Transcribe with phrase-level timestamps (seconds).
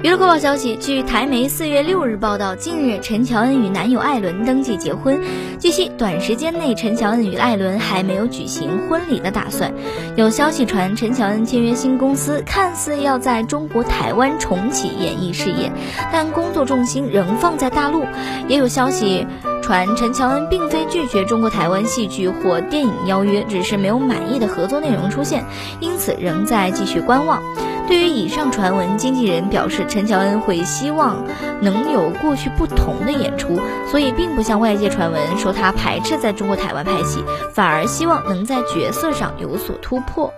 [0.00, 5.20] 娱乐快报消息，据台媒四月六日报道，近日陈乔恩与男友艾伦登记结婚。
[5.58, 9.74] 据悉，短时间内陈乔恩与艾伦还没有举行婚礼的打算。
[10.14, 15.72] 有消息传，陈乔恩签约新公司，看似要在中国台湾重启演艺事业，
[16.12, 18.04] 但工作重心仍放在大陆。
[18.46, 19.26] 也有消息
[19.62, 25.44] 传，陈乔恩并非拒绝中国台湾戏剧或电影邀约，只是没有满意的合作内容出现，
[25.80, 27.42] 因此仍在继续观望。
[27.88, 31.24] 对于以上传闻，经纪人表示，陈乔恩会希望
[31.62, 33.58] 能有过去不同的演出，
[33.90, 40.32] 所以并不像外界传闻说她排斥在中国台湾拍戏，反而希望能在角色上有所突破。